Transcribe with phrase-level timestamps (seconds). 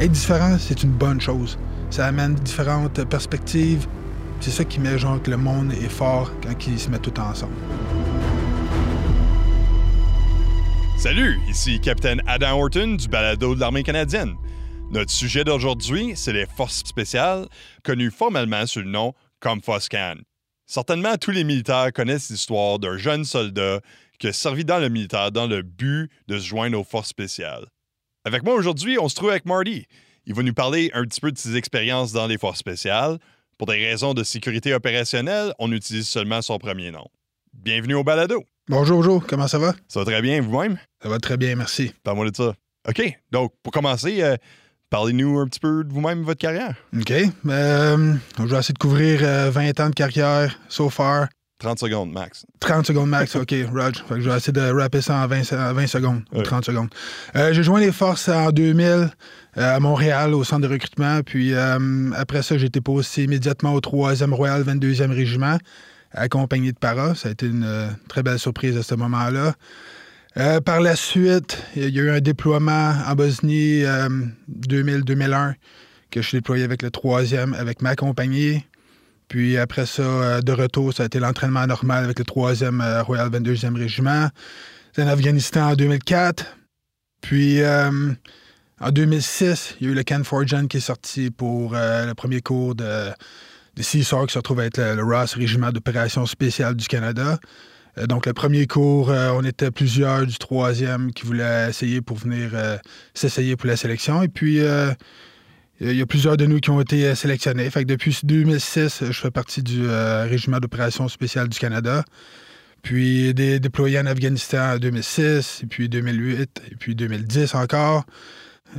[0.00, 1.58] être différent, c'est une bonne chose.
[1.90, 3.86] Ça amène différentes perspectives.
[4.40, 7.20] C'est ça qui met genre que le monde est fort quand ils se mettent tout
[7.20, 7.52] ensemble.
[10.96, 14.36] Salut, ici Capitaine Adam Horton du balado de l'armée canadienne.
[14.90, 17.46] Notre sujet d'aujourd'hui, c'est les forces spéciales,
[17.84, 20.16] connues formellement sous le nom comme FOSCAN.
[20.66, 23.80] Certainement, tous les militaires connaissent l'histoire d'un jeune soldat
[24.18, 27.66] qui a servi dans le militaire dans le but de se joindre aux forces spéciales.
[28.26, 29.86] Avec moi aujourd'hui, on se trouve avec Marty.
[30.26, 33.18] Il va nous parler un petit peu de ses expériences dans les forces spéciales.
[33.56, 37.06] Pour des raisons de sécurité opérationnelle, on utilise seulement son premier nom.
[37.54, 38.44] Bienvenue au balado.
[38.68, 39.74] Bonjour, bonjour, comment ça va?
[39.88, 40.78] Ça va très bien, vous-même?
[41.02, 41.94] Ça va très bien, merci.
[42.04, 42.54] Parle-moi de ça.
[42.88, 44.36] OK, donc pour commencer, euh,
[44.90, 46.74] parlez-nous un petit peu de vous-même, votre carrière.
[46.94, 47.10] OK.
[47.10, 51.28] Euh, je vais essayer de couvrir euh, 20 ans de carrière so far.
[51.60, 52.44] 30 secondes max.
[52.60, 53.94] 30 secondes max, OK, Rog.
[54.08, 56.42] Fait que je vais essayer de rapper ça en 20, en 20 secondes, ou Ouais.
[56.42, 56.88] 30 secondes.
[57.36, 59.08] Euh, j'ai joint les forces en 2000 euh,
[59.56, 61.20] à Montréal, au centre de recrutement.
[61.22, 65.58] Puis euh, après ça, j'ai été posté immédiatement au 3e Royal 22e Régiment,
[66.12, 67.14] accompagné de para.
[67.14, 69.54] Ça a été une très belle surprise à ce moment-là.
[70.64, 74.08] Par la suite, il y a eu un déploiement en Bosnie euh,
[74.68, 75.54] 2000-2001
[76.10, 78.64] que je suis déployé avec le 3e, avec ma compagnie.
[79.30, 83.02] Puis après ça, euh, de retour, ça a été l'entraînement normal avec le 3e euh,
[83.04, 84.28] Royal 22e Régiment.
[84.92, 86.44] C'est en Afghanistan en 2004.
[87.20, 88.10] Puis euh,
[88.80, 92.40] en 2006, il y a eu le Ken Forgen qui est sorti pour le premier
[92.40, 93.10] cours de,
[93.76, 97.38] de CSOR qui se retrouve être le, le Régiment d'opération spéciale du Canada.
[98.08, 102.50] Donc le premier cours, on était plusieurs du 3e qui voulaient essayer pour venir
[103.14, 104.22] s'essayer pour la sélection.
[104.22, 104.60] Et puis
[105.80, 107.68] il y a plusieurs de nous qui ont été euh, sélectionnés.
[107.70, 112.04] Fait que depuis 2006, je fais partie du euh, Régiment d'opération spéciale du Canada.
[112.82, 118.04] Puis dé- déployé en Afghanistan en 2006, et puis 2008, et puis 2010 encore.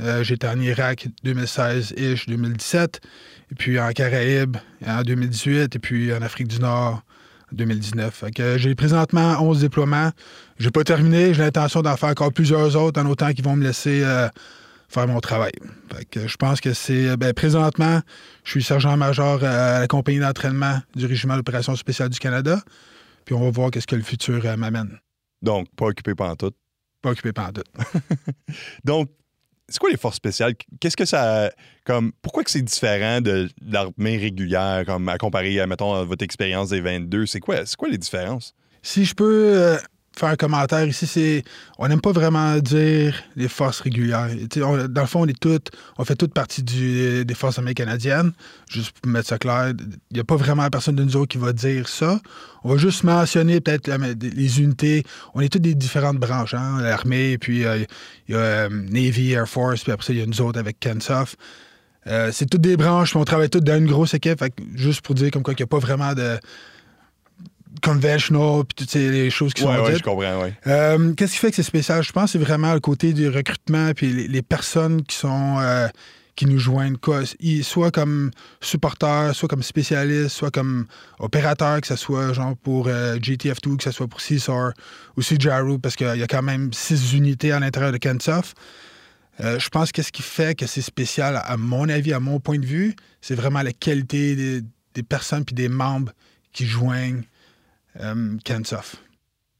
[0.00, 3.00] Euh, J'étais en Irak 2016-ish, 2017,
[3.50, 4.56] et puis en Caraïbes
[4.86, 7.02] en 2018, et puis en Afrique du Nord
[7.52, 8.12] en 2019.
[8.14, 10.10] Fait que j'ai présentement 11 déploiements.
[10.58, 13.64] J'ai pas terminé, j'ai l'intention d'en faire encore plusieurs autres en autant qu'ils vont me
[13.64, 14.28] laisser euh,
[14.92, 15.52] faire mon travail.
[15.92, 17.16] Fait que je pense que c'est.
[17.16, 18.00] Ben, présentement,
[18.44, 22.62] je suis sergent-major à la compagnie d'entraînement du Régiment d'opération spéciale du Canada.
[23.24, 24.98] Puis on va voir qu'est-ce que le futur euh, m'amène.
[25.42, 26.52] Donc, pas occupé pendant tout.
[27.00, 27.62] Pas occupé par tout.
[28.84, 29.08] Donc,
[29.68, 30.54] c'est quoi les forces spéciales?
[30.80, 31.50] Qu'est-ce que ça.
[31.84, 36.22] Comme, pourquoi que c'est différent de l'armée régulière, comme à comparer, à, mettons, à votre
[36.22, 37.26] expérience des 22?
[37.26, 38.54] C'est quoi, c'est quoi les différences?
[38.82, 39.78] Si je peux euh,
[40.16, 41.44] faire un commentaire ici, c'est.
[41.78, 44.28] On n'aime pas vraiment dire les forces régulières.
[44.56, 45.70] Dans le fond, on est toutes.
[45.98, 48.32] On fait toutes partie des forces armées canadiennes.
[48.70, 49.72] Juste pour mettre ça clair,
[50.10, 52.20] il n'y a pas vraiment personne de nous autres qui va dire ça.
[52.64, 53.90] On va juste mentionner peut-être
[54.20, 55.04] les unités.
[55.34, 56.80] On est toutes des différentes branches, hein?
[56.80, 57.84] L'armée, puis euh,
[58.28, 60.58] il y a euh, Navy, Air Force, puis après ça, il y a nous autres
[60.58, 61.36] avec Kensoft.
[62.06, 64.44] Euh, c'est toutes des branches, puis on travaille toutes dans une grosse équipe.
[64.74, 66.38] Juste pour dire comme quoi qu'il n'y a pas vraiment de
[67.82, 69.98] conventional, puis toutes ces les choses qui Ouais, sont ouais, dites.
[69.98, 70.54] je comprends, ouais.
[70.66, 72.02] Euh, Qu'est-ce qui fait que c'est spécial?
[72.02, 75.56] Je pense que c'est vraiment le côté du recrutement puis les, les personnes qui sont
[75.60, 75.88] euh,
[76.34, 77.22] qui nous joignent, quoi.
[77.62, 78.30] Soit comme
[78.60, 80.86] supporters, soit comme spécialistes, soit comme
[81.18, 84.70] opérateurs, que ce soit genre pour euh, GTF2, que ce soit pour CSOR
[85.16, 88.56] ou CJARU, parce qu'il y a quand même six unités à l'intérieur de Kensoft.
[89.40, 92.38] Euh, je pense que ce qui fait que c'est spécial, à mon avis, à mon
[92.40, 94.60] point de vue, c'est vraiment la qualité des,
[94.94, 96.12] des personnes puis des membres
[96.52, 97.22] qui joignent
[98.00, 98.36] euh.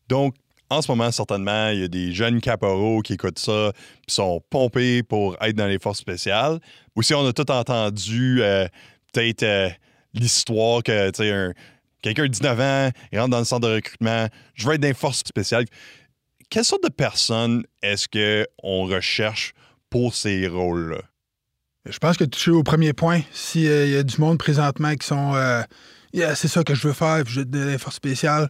[0.09, 0.35] Donc,
[0.71, 3.73] en ce moment, certainement, il y a des jeunes caporaux qui écoutent ça,
[4.07, 6.59] qui sont pompés pour être dans les forces spéciales.
[6.95, 8.67] Aussi, on a tout entendu euh,
[9.13, 9.69] peut-être euh,
[10.15, 11.53] l'histoire que, tu sais, un-
[12.01, 14.89] quelqu'un de 19 ans, il rentre dans le centre de recrutement, je veux être dans
[14.89, 15.67] les forces spéciales.
[16.49, 19.53] Quelle sorte de personnes est-ce qu'on recherche
[19.91, 21.03] pour ces rôles-là?
[21.87, 23.21] Je pense que tu touches au premier point.
[23.33, 25.35] S'il y a du monde présentement qui sont
[26.13, 28.49] Yeah, c'est ça que je veux faire, puis je de les forces spéciales,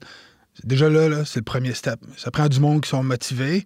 [0.64, 2.00] déjà là, là c'est le premier step.
[2.16, 3.64] Ça prend du monde qui sont motivés.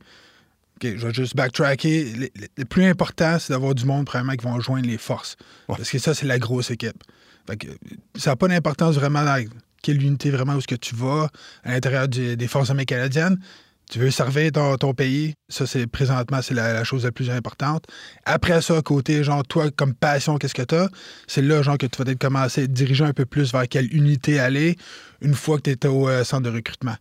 [0.83, 2.05] Je vais juste backtracker.
[2.13, 5.37] Le, le- le plus important, c'est d'avoir du monde, premièrement, qui vont joindre les forces.
[5.69, 5.77] Ouais.
[5.79, 7.03] Parce que ça, c'est la grosse équipe.
[7.49, 7.69] Fait que,
[8.17, 9.43] ça n'a pas d'importance vraiment dans
[9.83, 11.31] quelle unité vraiment où est-ce que tu vas
[11.65, 13.39] à l'intérieur des forces armées canadiennes.
[13.91, 17.85] Tu veux servir ton, ton pays, ça, c'est présentement, c'est la, chose la plus importante.
[18.25, 20.89] Après ça, côté, genre, toi, comme passion, qu'est-ce que tu as?
[21.29, 23.69] C'est là, genre, que tu vas peut-être commencer à te diriger un peu plus vers
[23.69, 24.77] quelle unité aller
[25.21, 26.97] une fois que tu es au euh, centre de recrutement.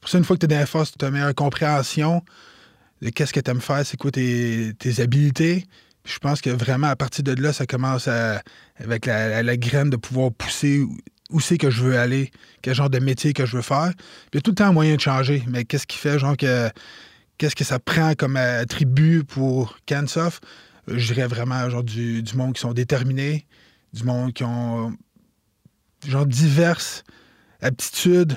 [0.00, 2.22] Pour ça, une fois que tu es dans la force, tu as une meilleure compréhension
[3.02, 5.66] de qu'est-ce que tu aimes faire, c'est quoi tes, tes habiletés.
[6.04, 9.96] Puis je pense que vraiment, à partir de là, ça commence avec la graine de
[9.96, 10.82] pouvoir pousser
[11.30, 12.30] où, c'est que je veux aller,
[12.62, 13.92] quel genre de métier que je veux faire.
[14.32, 16.70] Il y a tout le temps moyen de changer, mais qu'est-ce qui fait, genre, que
[17.38, 20.42] qu'est-ce que ça prend comme attribut pour Cansoft?
[20.88, 23.46] Je dirais vraiment genre du, du monde qui sont déterminés,
[23.92, 24.96] du monde qui ont
[26.06, 27.04] genre diverses
[27.60, 28.36] aptitudes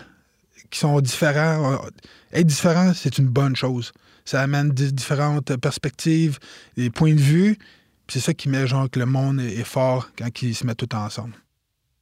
[0.72, 1.80] qui sont différents.
[2.34, 3.92] Être différent, c'est une bonne chose.
[4.26, 6.40] Ça amène différentes perspectives,
[6.78, 7.58] des points de vue.
[8.08, 10.96] C'est ça qui met genre que le monde est fort quand ils se mettent tout
[10.96, 11.34] ensemble.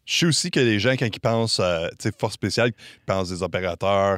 [0.09, 3.43] Je sais aussi que les gens, quand ils pensent à force spéciale, ils pensent des
[3.43, 4.17] opérateurs,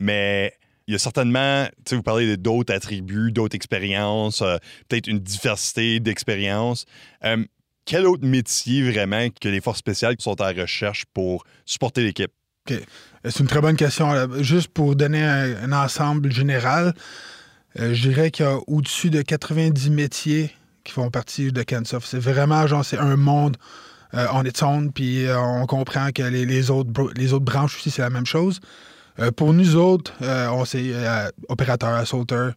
[0.00, 0.54] mais
[0.86, 4.56] il y a certainement, vous parlez d'autres attributs, d'autres expériences, euh,
[4.88, 6.86] peut-être une diversité d'expériences.
[7.22, 7.44] Euh,
[7.84, 12.32] quel autre métier vraiment que les forces spéciales sont à recherche pour supporter l'équipe?
[12.66, 14.08] C'est une très bonne question.
[14.42, 16.94] Juste pour donner un, ensemble général,
[17.78, 20.50] euh, je dirais qu'il y a au-dessus de 90 métiers
[20.82, 22.08] qui font partie de Cansoft.
[22.08, 23.58] C'est vraiment, genre, c'est un monde
[24.14, 26.90] euh, on est son, puis euh, on comprend que les, autres,
[27.40, 28.60] branches aussi, c'est la même chose.
[29.36, 30.92] pour nous autres, on c'est
[31.48, 32.52] opérateur, assaulteur,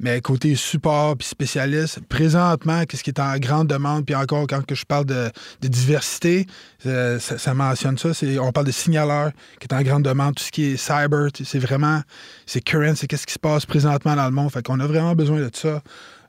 [0.00, 4.64] mais côté support puis spécialiste, présentement, qu'est-ce qui est en grande demande, puis encore quand
[4.66, 5.30] que je parle de,
[5.62, 6.46] diversité,
[6.80, 8.10] ça, mentionne ça,
[8.40, 11.60] on parle de signaleurs qui est en grande demande, tout ce qui est cyber, c'est
[11.60, 12.02] vraiment,
[12.44, 14.50] c'est current, c'est qu'est-ce qui se passe présentement dans le monde.
[14.50, 15.80] Fait qu'on a vraiment besoin de ça.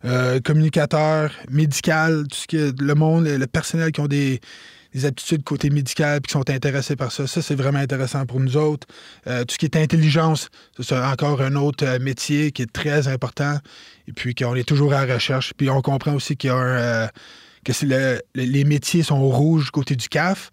[0.04, 4.40] Euh, communicateur, médical, tout ce qui est le monde, le, personnel qui ont des,
[5.04, 7.28] aptitudes côté médical puis qui sont intéressés par ça.
[7.28, 8.88] Ça, c'est vraiment intéressant pour nous autres.
[9.28, 10.50] Euh, tout ce qui est intelligence,
[10.80, 13.58] c'est encore un autre euh, métier qui est très important
[14.08, 15.54] et puis qu'on est toujours à la recherche.
[15.58, 17.10] Puis on comprend aussi qu'il y a un,
[17.64, 20.52] que les métiers sont rouges côté du CAF,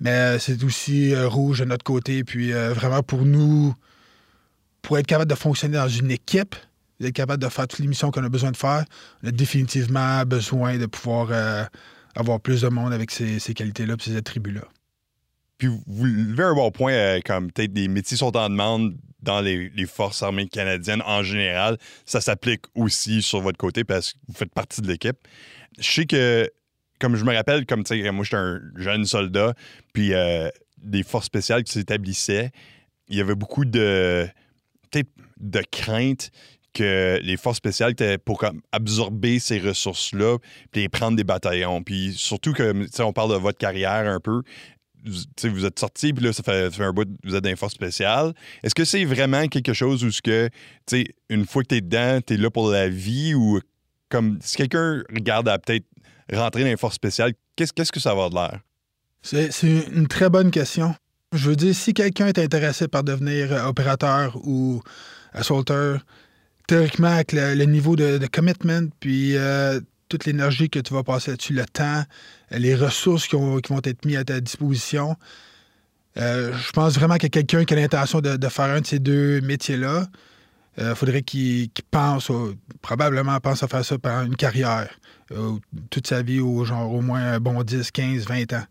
[0.00, 2.24] mais c'est aussi rouge de notre côté.
[2.24, 3.72] Puis vraiment pour nous,
[4.82, 6.56] pour être capable de fonctionner dans une équipe,
[7.00, 8.84] d'être capable de faire toutes les missions qu'on a besoin de faire,
[9.22, 11.64] on a définitivement besoin de pouvoir euh,
[12.14, 14.62] avoir plus de monde avec ces, qualités-là et ces attributs-là.
[15.58, 19.40] Puis vous levez un bon point, euh, comme peut-être des métiers sont en demande dans
[19.40, 21.78] les, forces armées canadiennes en général.
[22.04, 25.16] Ça s'applique aussi sur votre côté parce que vous faites partie de l'équipe.
[25.78, 26.50] Je sais que,
[27.00, 29.54] comme je me rappelle, comme tu sais, moi j'étais un jeune soldat,
[29.92, 32.50] puis euh, des forces spéciales qui s'établissaient,
[33.08, 34.28] il y avait beaucoup de,
[35.40, 36.30] de crainte
[36.74, 40.38] que les forces spéciales étaient pour absorber ces ressources-là,
[40.72, 41.82] puis prendre des bataillons.
[41.82, 44.42] Puis surtout que, on parle de votre carrière un peu.
[45.06, 47.74] Vous, vous êtes sorti, puis là, ça fait, un bout, vous êtes dans les forces
[47.74, 48.32] spéciales.
[48.62, 50.48] Est-ce que c'est vraiment quelque chose où, que,
[51.28, 53.60] une fois que tu es dedans, tu es là pour la vie ou
[54.08, 55.84] comme si quelqu'un regarde à peut-être
[56.32, 58.60] rentrer dans les forces spéciales, qu'est-ce, que ça va de l'air?
[59.22, 60.94] C'est, c'est une très bonne question.
[61.32, 64.82] Je veux dire, si quelqu'un est intéressé par devenir opérateur ou
[65.32, 66.00] assaulteur,
[66.66, 71.52] théoriquement, avec le, niveau de, commitment, puis euh, toute l'énergie que tu vas passer là-dessus,
[71.52, 72.04] le temps,
[72.50, 75.16] les ressources qui, vont être mises à ta disposition,
[76.16, 79.40] euh, je pense vraiment que quelqu'un qui a l'intention de, faire un de ces deux
[79.40, 80.06] métiers-là,
[80.78, 82.30] euh, faudrait qu'il pense,
[82.82, 84.88] probablement pense à faire ça pendant une carrière,
[85.90, 88.64] toute sa vie, ou genre au moins un bon 10, 15, 20 ans.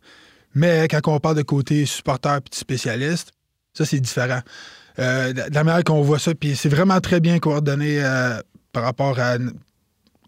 [0.56, 3.31] Mais quand on parle de côté supporter et spécialiste,
[3.74, 4.42] ça, c'est différent.
[5.00, 8.40] Euh, de la manière qu'on voit ça, puis c'est vraiment très bien coordonné euh,
[8.72, 9.38] par rapport à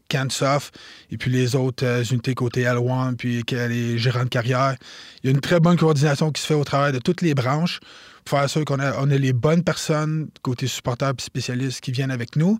[0.09, 0.75] CanSoft
[1.11, 4.75] et puis les autres euh, unités côté L1, puis les gérants de carrière.
[5.23, 7.33] Il y a une très bonne coordination qui se fait au travers de toutes les
[7.33, 7.79] branches
[8.23, 11.91] pour faire sûr qu'on a, on a les bonnes personnes côté supporters et spécialistes qui
[11.91, 12.57] viennent avec nous.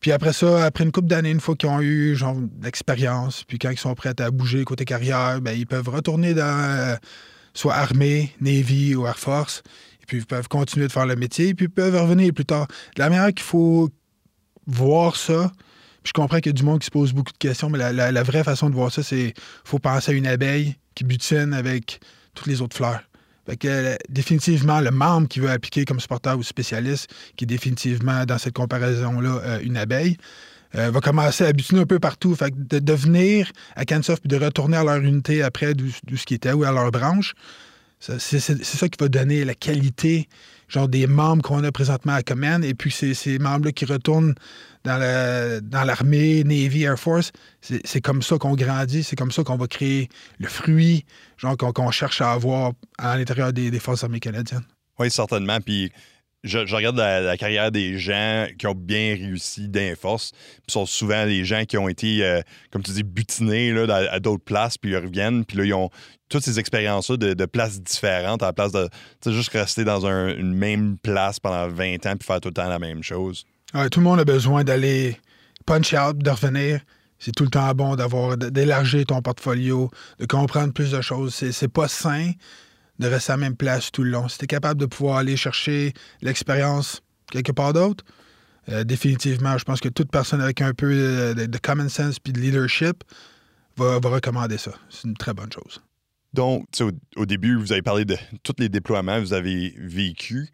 [0.00, 3.58] Puis après ça, après une couple d'années, une fois qu'ils ont eu genre l'expérience, puis
[3.58, 6.96] quand ils sont prêts à bouger côté carrière, ben, ils peuvent retourner dans
[7.52, 9.62] soit armée, Navy ou Air Force
[10.10, 12.66] puis ils peuvent continuer de faire le métier, puis ils peuvent revenir plus tard.
[12.96, 13.90] De la manière qu'il faut
[14.66, 15.52] voir ça,
[16.02, 18.22] je comprends qu'il y a du monde qui se pose beaucoup de questions, mais la,
[18.24, 22.00] vraie façon de voir ça, c'est faut penser à une abeille qui butine avec
[22.34, 23.02] toutes les autres fleurs.
[23.46, 28.24] Fait que, définitivement, le membre qui veut appliquer comme supporter ou spécialiste, qui est définitivement
[28.24, 30.16] dans cette comparaison-là euh, une abeille,
[30.74, 32.34] euh, va commencer à butiner un peu partout.
[32.34, 36.26] Fait que de, devenir à Cansoft puis de retourner à leur unité après d'où ce
[36.26, 37.34] qui était ou à leur branche,
[38.00, 40.28] c'est ça qui va donner la qualité
[40.68, 42.64] genre des membres qu'on a présentement à Command.
[42.64, 44.34] Et puis ces, ces membres-là qui retournent
[44.84, 44.98] dans
[45.84, 50.08] l'armée, Navy, Air Force, c'est comme ça qu'on grandit, c'est comme ça qu'on va créer
[50.38, 51.04] le fruit
[51.42, 54.64] qu'on cherche à avoir à l'intérieur des, des Forces armées canadiennes.
[54.98, 55.60] Oui, certainement.
[55.60, 55.92] Puis
[56.44, 60.32] je, regarde la, carrière des gens qui ont bien réussi dans force.
[60.66, 64.20] Ce sont souvent les gens qui ont été, euh, comme tu dis, butinés là, à,
[64.20, 65.44] d'autres places, puis ils reviennent.
[65.44, 65.90] Puis là, ils ont
[66.28, 68.88] toutes ces expériences-là de, places différentes à la place de
[69.26, 72.78] juste rester dans une même place pendant 20 ans puis faire tout le temps la
[72.78, 73.44] même chose.
[73.90, 75.16] tout le monde a besoin d'aller
[75.66, 76.80] punch out, de revenir.
[77.18, 81.34] C'est tout le temps bon d'avoir d'élargir ton portfolio, de comprendre plus de choses.
[81.34, 82.32] C'est pas sain
[83.00, 84.28] de rester à la même place tout le long.
[84.28, 85.92] Si tu es capable de pouvoir aller chercher
[86.22, 88.04] l'expérience quelque part d'autre,
[88.68, 92.40] Euh, définitivement, je pense que toute personne avec un peu de, common sense puis de
[92.40, 93.02] leadership
[93.76, 94.72] va, recommander ça.
[94.90, 95.80] C'est une très bonne chose.
[96.32, 96.66] Donc,
[97.16, 100.48] au, début, vous avez parlé de tous les déploiements que vous avez vécu.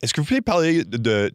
[0.00, 1.30] Est-ce que vous pouvez parler de,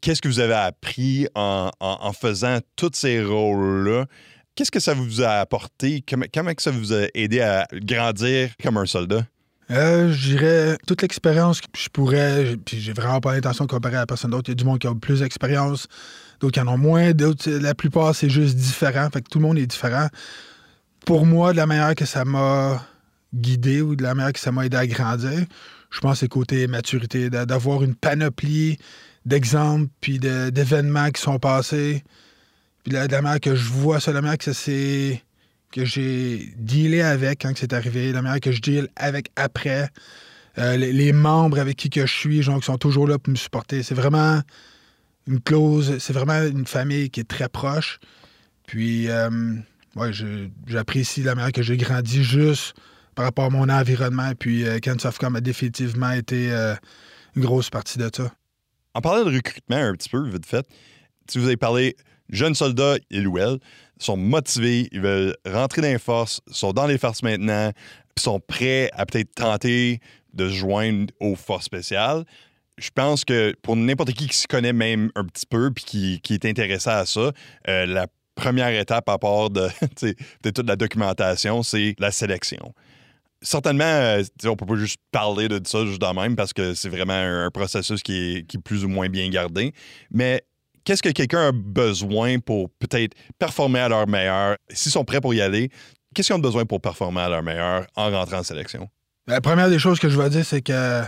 [0.00, 1.70] qu'est-ce que vous avez appris en,
[2.12, 4.06] faisant tous ces rôles-là?
[4.54, 6.04] Qu'est-ce que ça vous a apporté?
[6.06, 9.24] Comment, comment ça vous a aidé à grandir comme un soldat?
[9.70, 13.96] Euh, je dirais toute l'expérience que je pourrais, puis j'ai vraiment pas l'intention de comparer
[13.96, 14.48] à personne d'autre.
[14.48, 15.88] Il y a du monde qui a plus d'expérience,
[16.40, 19.08] d'autres qui en ont moins, d'autres, la plupart, c'est juste différent.
[19.12, 20.08] Fait que tout le monde est différent.
[21.04, 22.82] Pour moi, de la manière que ça m'a
[23.34, 25.44] guidé ou de la manière que ça m'a aidé à grandir,
[25.90, 28.78] je pense que c'est côté maturité, d'avoir une panoplie
[29.26, 32.02] d'exemples puis d'événements qui sont passés.
[32.84, 35.22] Puis de la manière que je vois ça, de la manière que ça s'est
[35.72, 39.88] que j'ai dealé avec quand c'est arrivé, la manière que je deal avec après,
[40.58, 43.36] euh, les, membres avec qui que je suis, gens qui sont toujours là pour me
[43.36, 43.82] supporter.
[43.82, 44.40] C'est vraiment
[45.28, 48.00] une clause, c'est vraiment une famille qui est très proche.
[48.66, 49.30] Puis, euh,
[49.96, 50.10] ouais,
[50.66, 52.74] j'apprécie la manière que j'ai grandi juste
[53.14, 54.32] par rapport à mon environnement.
[54.38, 56.74] Puis, euh, a définitivement été euh,
[57.36, 58.32] une grosse partie de ça.
[58.94, 60.66] En parlant de recrutement un petit peu, vite fait,
[61.28, 61.96] si vous avez parlé
[62.30, 63.58] jeunes soldats et Louel,
[63.98, 67.72] sont motivés, ils veulent rentrer dans les forces, sont dans les forces maintenant,
[68.18, 70.00] sont prêts à peut-être tenter
[70.34, 72.24] de se joindre aux forces spéciales.
[72.76, 76.34] Je pense que pour n'importe qui qui se connaît même un petit peu puis qui,
[76.34, 77.32] est intéressé à ça,
[77.68, 79.68] euh, la première étape à part de,
[80.42, 82.74] toute la documentation, c'est la sélection
[83.40, 87.14] certainement, euh, on peut pas juste parler de ça juste même parce que c'est vraiment
[87.14, 89.72] un, processus qui est, qui est, plus ou moins bien gardé.
[90.10, 90.42] Mais
[90.88, 94.56] qu'est-ce que quelqu'un a besoin pour peut-être performer à leur meilleur?
[94.70, 95.70] S'ils sont prêts pour y aller,
[96.14, 98.88] qu'est-ce qu'ils ont besoin pour performer à leur meilleur en rentrant en sélection?
[99.26, 101.02] La première des choses que je vais dire, c'est que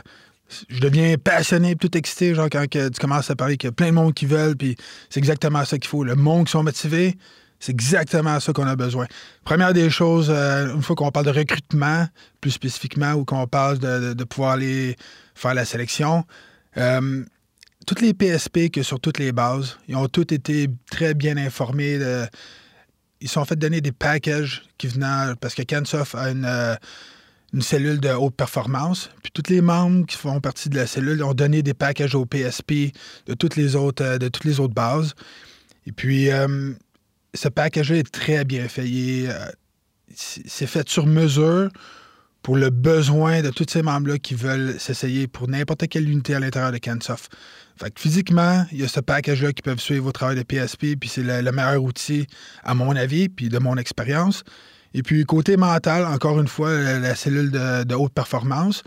[0.69, 3.87] je deviens passionné, tout excité, genre quand tu commences à parler qu'il y a plein
[3.87, 4.77] de monde qui veulent, puis
[5.09, 6.05] c'est exactement ça qu'il faut.
[6.05, 7.17] Le monde qui sont motivés,
[7.59, 9.07] c'est exactement ça qu'on a besoin.
[9.45, 12.07] Première des choses, euh, une fois qu'on parle de recrutement,
[12.43, 14.97] plus spécifiquement, ou qu'on parle de, pouvoir aller
[15.35, 16.25] faire la sélection,
[16.77, 17.25] euh,
[17.91, 21.99] toutes les PSP que sur toutes les bases, ils ont tous été très bien informés.
[23.21, 26.77] ils sont fait donner des packages qui venaient parce que Cansoft a euh,
[27.53, 29.11] une, cellule de haute performance.
[29.25, 32.27] Puis tous les membres qui font partie de la cellule ont donné des packages au
[32.27, 32.95] PSP
[33.27, 35.17] de toutes les autres, euh, de toutes les autres bases.
[35.85, 36.73] Et puis euh,
[37.35, 38.87] ce package est très bien fait.
[40.15, 41.71] C'est fait sur mesure
[42.43, 46.41] pour le besoin de tous ces membres-là qui veulent s'essayer pour n'importe quelle unité à
[46.41, 47.31] l'intérieur de Cansoft.
[47.77, 50.97] Fait que physiquement, il y a ce package-là qui peuvent suivre vos travail de PSP,
[50.99, 52.27] puis c'est le, meilleur outil,
[52.63, 54.43] à mon avis, puis de mon expérience.
[54.95, 58.83] Et puis, côté mental, encore une fois, la, cellule de, haute performance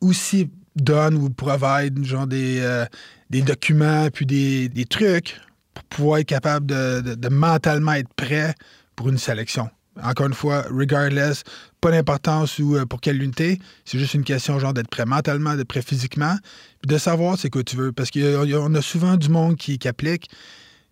[0.00, 2.86] aussi donne ou provide genre des, euh,
[3.28, 5.40] des documents, puis des, trucs
[5.74, 8.54] pour pouvoir être capable de mentalement être prêt
[8.96, 9.70] pour une sélection.
[10.02, 11.44] Encore une fois, regardless,
[11.80, 13.58] pas d'importance euh, pour quelle unité.
[13.84, 16.36] C'est juste une question genre d'être prêt mentalement, d'être prêt physiquement,
[16.80, 17.92] puis de savoir c'est quoi tu veux.
[17.92, 20.28] Parce qu'on a souvent du monde qui, applique,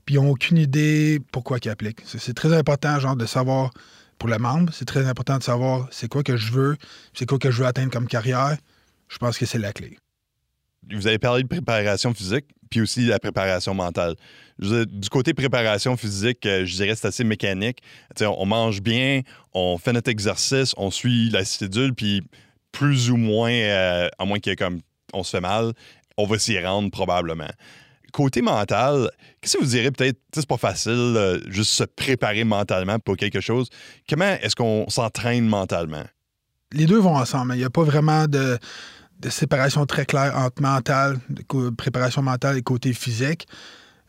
[0.05, 2.03] puis ils n'ont aucune idée pourquoi ils appliquent.
[2.05, 3.71] C'est très important genre de savoir
[4.19, 6.77] pour le membre, c'est très important de savoir c'est quoi que je veux,
[7.15, 8.57] c'est quoi que je veux atteindre comme carrière.
[9.09, 9.99] Je pense que c'est la clé.
[10.91, 14.17] Vous avez parlé de préparation physique, puis aussi la préparation mentale
[14.59, 17.79] du côté préparation physique, euh, je dirais que c'est assez mécanique.
[18.21, 19.23] on mange bien,
[19.55, 22.23] on fait notre exercice, on suit la cédule, puis
[22.73, 24.81] plus ou moins, euh, à moins qu'il y comme
[25.13, 25.73] on se fait mal,
[26.17, 27.51] on va s'y rendre probablement.
[28.13, 29.11] Côté mental,
[29.41, 33.41] qu'est-ce que vous direz peut-être, c'est pas facile euh, juste se préparer mentalement pour quelque
[33.41, 33.69] chose.
[34.09, 36.05] Comment est-ce qu'on s'entraîne mentalement?
[36.73, 37.55] Les deux vont ensemble.
[37.55, 38.59] Il n'y a pas vraiment de,
[39.21, 41.19] de séparation très claire entre mental,
[41.77, 43.47] préparation mentale et côté physique.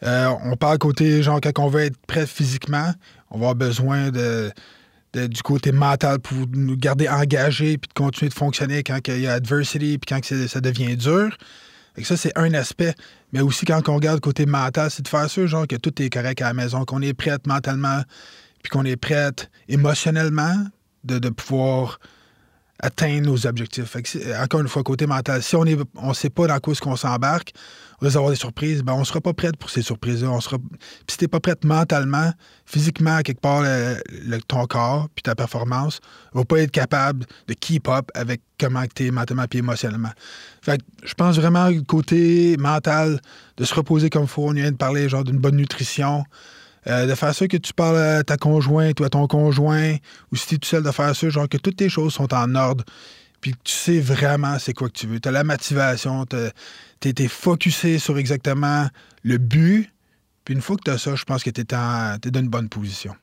[0.04, 2.94] Euh, on parle côté, genre, quand on veut être prêt physiquement,
[3.30, 4.52] on va avoir besoin de,
[5.14, 9.28] du côté mental pour nous garder engagés puis de continuer de fonctionner quand il y
[9.28, 11.36] a adversity puis quand ça devient dur.
[11.98, 12.94] Et ça, c'est un aspect.
[13.34, 16.10] Mais aussi, quand on regarde côté mental, c'est de faire sûr, genre, que tout est
[16.10, 18.02] correct à la maison, qu'on est prête mentalement
[18.64, 20.56] puis qu'on est prête émotionnellement
[21.04, 22.00] de, de pouvoir
[22.82, 23.96] atteindre nos objectifs.
[24.42, 26.96] encore une fois, côté mental, si on ne on sait pas dans quoi ce qu'on
[26.96, 27.52] s'embarque,
[28.02, 30.40] on va avoir des surprises, ben on ne sera pas prête pour ces surprises-là.
[30.42, 30.58] Sera...
[31.08, 32.32] si tu n'es pas prête mentalement,
[32.66, 33.64] physiquement, quelque part,
[34.48, 36.00] ton corps puis ta performance
[36.34, 40.12] ne va pas être capable de keep up avec comment tu es mentalement et émotionnellement.
[40.62, 43.20] Fait je pense vraiment côté mental,
[43.58, 44.48] de se reposer comme il faut.
[44.48, 46.24] On vient de parler genre d'une bonne nutrition.
[46.88, 49.96] Euh, de faire ça que tu parles à ta conjointe ou à ton conjoint,
[50.32, 52.34] ou si tu es tout seul, de faire ça, genre que toutes tes choses sont
[52.34, 52.86] en ordre.
[53.42, 55.20] Puis tu sais vraiment c'est quoi que tu veux.
[55.20, 56.38] Tu as la motivation, tu
[57.08, 58.88] es, focusé sur exactement
[59.24, 59.92] le but.
[60.46, 62.70] Puis une fois que tu as ça, je pense que tu es, dans une bonne
[62.70, 63.16] position.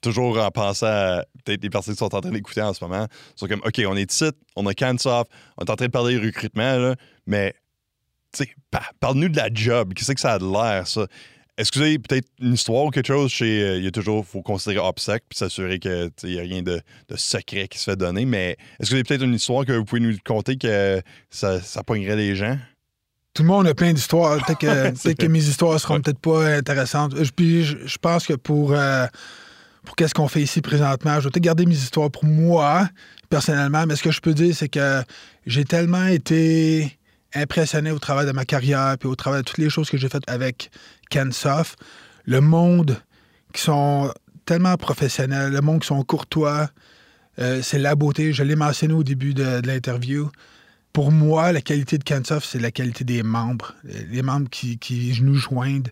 [0.00, 3.06] Toujours en pensant à peut-être les personnes qui sont en train d'écouter en ce moment.
[3.34, 6.18] Sont comme, OK, on est titre, on a Cansoft, on est en train de parler
[6.18, 6.94] recrutement, là,
[7.26, 7.54] mais
[9.00, 9.94] parle-nous de la job.
[9.94, 11.06] Qu'est-ce que ça a de l'air, ça?
[11.58, 13.62] Est-ce que vous avez peut-être une histoire ou quelque chose chez.
[13.62, 16.82] Euh, il y a toujours, faut considérer OPSEC puis s'assurer qu'il n'y a rien de,
[17.14, 18.26] secret qui se fait donner.
[18.26, 21.60] Mais est-ce que vous avez peut-être une histoire que vous pouvez nous conter que ça,
[21.62, 22.58] ça pognerait les gens?
[23.32, 24.44] Tout le monde a plein d'histoires.
[24.44, 27.14] Peut-être que, que, mes histoires seront peut-être pas intéressantes.
[27.34, 29.06] Puis je, pense que pour, euh,
[29.84, 32.88] pour qu'est-ce qu'on fait ici présentement, je vais peut-être garder mes histoires pour moi,
[33.30, 33.86] personnellement.
[33.86, 35.02] Mais ce que je peux dire, c'est que
[35.46, 36.98] j'ai tellement été
[37.34, 40.08] impressionné au travail de ma carrière, puis au travail de toutes les choses que j'ai
[40.08, 40.70] faites avec
[41.10, 41.78] Kensoft.
[42.24, 43.00] Le monde
[43.52, 44.12] qui sont
[44.44, 46.70] tellement professionnels, le monde qui sont courtois,
[47.38, 48.32] euh, c'est la beauté.
[48.32, 50.30] Je l'ai mentionné au début de, l'interview.
[50.92, 53.74] Pour moi, la qualité de Kensoft, c'est la qualité des membres.
[53.84, 55.82] Les membres qui, nous joignent,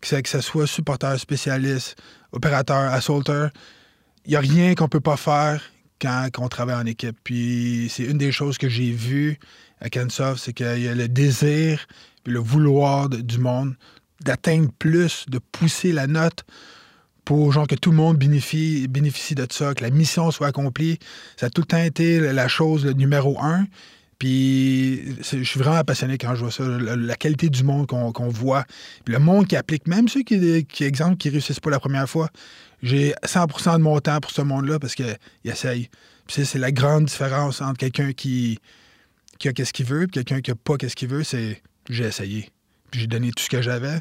[0.00, 1.96] que, ce soit supporter, spécialiste,
[2.30, 3.50] opérateur, assaulteur.
[4.26, 5.60] Il n'y a rien qu'on ne peut pas faire
[6.00, 7.16] quand, on travaille en équipe.
[7.24, 9.38] Puis c'est une des choses que j'ai vues
[9.80, 11.84] à Kensoft, c'est qu'il y a le désir,
[12.24, 13.74] le vouloir du monde
[14.20, 16.44] d'atteindre plus, de pousser la note
[17.24, 20.98] pour que tout le monde bénéficie, de ça, que la mission soit accomplie.
[21.36, 23.66] Ça a tout le temps été la chose numéro un.
[24.18, 28.64] Puis je suis vraiment passionné quand je vois ça, la, qualité du monde qu'on voit.
[29.06, 32.28] Le monde qui applique, même ceux qui, qui exemple, qui réussissent pas la première fois,
[32.82, 35.88] j'ai 100% de mon temps pour ce monde-là parce qu'ils essayent.
[36.26, 38.58] Puis c'est la grande différence entre quelqu'un qui,
[39.38, 42.04] qui a qu'est-ce qu'il veut et quelqu'un qui a pas qu'est-ce qu'il veut, c'est j'ai
[42.04, 42.50] essayé
[42.98, 44.00] j'ai donné tout ce que j'avais.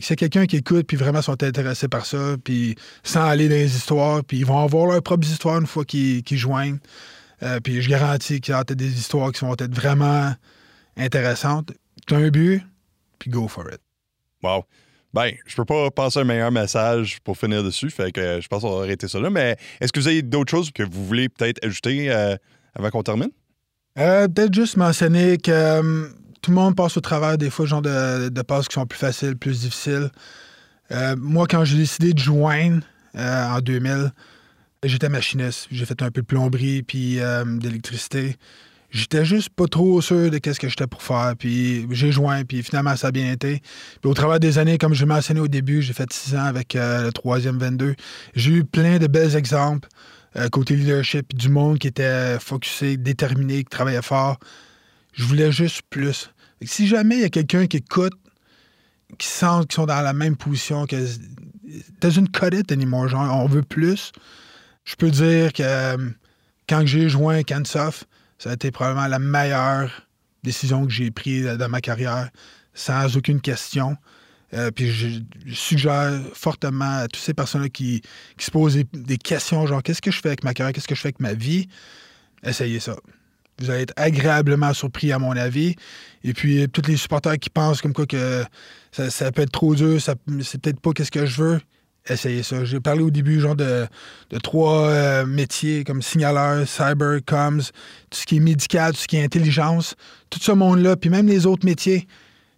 [0.00, 3.74] C'est quelqu'un qui écoute, puis vraiment sont intéressés par ça, puis sans aller dans les
[3.74, 6.78] histoires, puis ils vont avoir leurs propres histoires une fois qu'ils joignent.
[7.42, 10.32] Euh, puis je garantis qu'il y a des histoires qui vont être vraiment
[10.96, 11.72] intéressantes.
[12.06, 12.62] Tu as un but,
[13.18, 13.80] puis go for it.
[14.42, 14.64] Wow.
[15.12, 18.62] Ben, je peux pas passer un meilleur message pour finir dessus, fait que je pense
[18.62, 19.28] qu'on va arrêter ça là.
[19.28, 22.36] Mais est-ce que vous avez d'autres choses que vous voulez peut-être ajouter euh,
[22.74, 23.30] avant qu'on termine?
[23.98, 28.42] Euh, peut-être juste mentionner que tout le monde passe au travers des fois, genre de,
[28.42, 30.10] passes qui sont plus faciles, plus difficiles.
[30.92, 32.82] Euh, moi, quand j'ai décidé de joindre
[33.16, 34.12] euh, en 2000,
[34.84, 35.68] j'étais machiniste.
[35.70, 38.36] J'ai fait un peu de plomberie puis euh, d'électricité.
[38.90, 41.34] J'étais juste pas trop sûr de qu'est-ce que j'étais pour faire.
[41.38, 43.62] Puis j'ai joint, puis finalement, ça a bien été.
[44.00, 46.74] Puis au travers des années, comme je mentionné au début, j'ai fait six ans avec
[46.74, 47.94] le troisième 22.
[48.34, 49.88] J'ai eu plein de belles exemples
[50.52, 54.38] côté leadership, du monde qui était focusé, déterminé, qui travaillait fort.
[55.12, 56.30] Je voulais juste plus.
[56.62, 58.14] si jamais il y a quelqu'un qui écoute,
[59.18, 60.96] qui sent qu'ils sont dans la même position que.
[62.16, 64.12] une cut it anymore, genre, on veut plus.
[64.84, 66.10] Je peux dire que euh,
[66.68, 68.06] quand j'ai joint Cansoft,
[68.38, 70.06] ça a été probablement la meilleure
[70.42, 72.30] décision que j'ai prise dans ma carrière,
[72.74, 73.96] sans aucune question.
[74.52, 75.20] Euh, puis je,
[75.54, 78.02] suggère fortement à toutes ces personnes-là qui,
[78.38, 81.00] se posent des questions, genre, qu'est-ce que je fais avec ma carrière, qu'est-ce que je
[81.00, 81.68] fais avec ma vie,
[82.42, 82.96] essayez ça.
[83.60, 85.76] Vous allez être agréablement surpris, à mon avis.
[86.24, 88.44] Et puis, tous les supporters qui pensent comme quoi que
[88.92, 91.60] ça, peut être trop dur, c'est peut-être pas qu'est-ce que je veux,
[92.08, 92.64] essayez ça.
[92.64, 93.86] J'ai parlé au début, genre, de,
[94.42, 97.70] trois euh, métiers comme signaleur, cyber, comms,
[98.10, 99.94] tout ce qui est médical, tout ce qui est intelligence,
[100.30, 102.06] tout ce monde-là, puis même les autres métiers.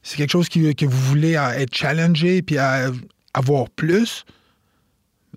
[0.03, 4.25] C'est quelque chose qui, que vous voulez être challengé puis avoir plus.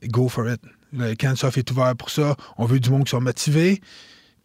[0.08, 0.60] Go for it.
[0.92, 2.36] Le Cansoft est ouvert pour ça.
[2.58, 3.82] On veut du monde qui soit motivé.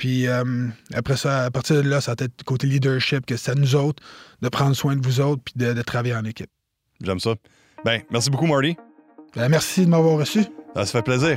[0.01, 3.51] Puis euh, après ça, à partir de là, ça va être côté leadership, que c'est
[3.51, 4.03] à nous autres
[4.41, 6.49] de prendre soin de vous autres puis de, travailler en équipe.
[7.03, 7.35] J'aime ça.
[7.85, 8.79] Ben, merci beaucoup, Marty.
[9.37, 10.45] Ben, merci de m'avoir reçu.
[10.75, 11.37] Ça, se fait plaisir.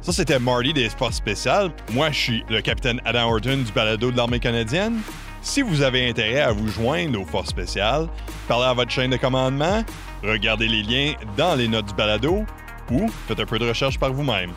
[0.00, 1.70] Ça, c'était Marty des Sports Spéciales.
[1.92, 5.00] Moi, je suis le capitaine Adam Horton du balado de l'armée canadienne.
[5.42, 8.08] Si vous avez intérêt à vous joindre aux forces spéciales,
[8.48, 9.84] parlez à votre chaîne de commandement,
[10.22, 12.46] regardez les liens dans les notes du balado
[12.90, 14.52] ou faites un peu de recherche par vous-même.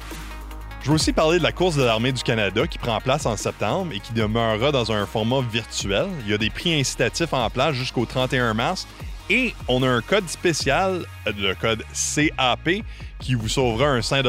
[0.88, 3.36] Je veux aussi parler de la course de l'armée du Canada qui prend place en
[3.36, 6.08] septembre et qui demeurera dans un format virtuel.
[6.24, 8.88] Il y a des prix incitatifs en place jusqu'au 31 mars
[9.30, 12.70] et on a un code spécial, le code CAP,
[13.20, 14.26] qui vous sauvera un 5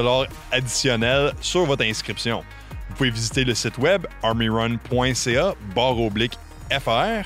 [0.50, 2.42] additionnel sur votre inscription.
[2.88, 6.36] Vous pouvez visiter le site web armyrun.ca barre oblique
[6.72, 7.22] FR.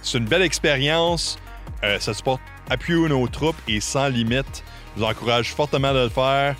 [0.00, 1.38] C'est une belle expérience.
[1.82, 2.40] Euh, ça supporte
[2.70, 4.62] appuyez nos troupes et sans limite.
[4.94, 6.54] Je vous encourage fortement de le faire.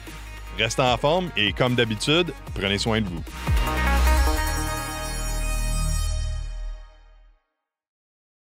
[0.59, 3.23] Restez en forme et comme d'habitude, prenez soin de vous.